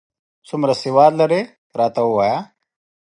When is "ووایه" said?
2.05-2.39